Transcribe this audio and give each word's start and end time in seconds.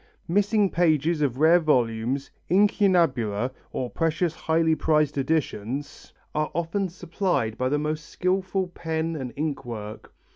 Missing 0.27 0.71
pages 0.71 1.21
of 1.21 1.37
rare 1.37 1.59
volumes, 1.59 2.31
incunabula 2.49 3.51
or 3.71 3.87
precious, 3.91 4.33
highly 4.33 4.73
prized 4.73 5.15
editions, 5.15 6.11
are 6.33 6.49
often 6.55 6.89
supplied 6.89 7.55
by 7.55 7.69
the 7.69 7.77
most 7.77 8.09
skilful 8.09 8.69
pen 8.69 9.15
and 9.15 9.31
ink 9.35 9.63
work. 9.63 10.11